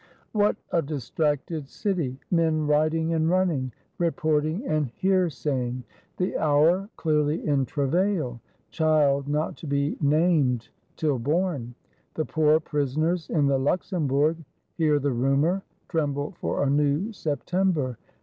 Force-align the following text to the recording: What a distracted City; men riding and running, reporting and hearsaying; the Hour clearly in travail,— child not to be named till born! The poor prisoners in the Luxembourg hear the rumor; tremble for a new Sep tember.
What 0.31 0.55
a 0.71 0.81
distracted 0.81 1.69
City; 1.69 2.17
men 2.31 2.65
riding 2.65 3.13
and 3.13 3.29
running, 3.29 3.71
reporting 3.99 4.65
and 4.65 4.87
hearsaying; 4.87 5.83
the 6.17 6.35
Hour 6.39 6.89
clearly 6.95 7.45
in 7.45 7.67
travail,— 7.67 8.41
child 8.71 9.27
not 9.27 9.57
to 9.57 9.67
be 9.67 9.97
named 10.01 10.69
till 10.95 11.19
born! 11.19 11.75
The 12.15 12.25
poor 12.25 12.59
prisoners 12.59 13.29
in 13.29 13.45
the 13.45 13.59
Luxembourg 13.59 14.37
hear 14.73 14.97
the 14.97 15.13
rumor; 15.13 15.61
tremble 15.87 16.31
for 16.31 16.63
a 16.63 16.67
new 16.71 17.13
Sep 17.13 17.45
tember. 17.45 17.97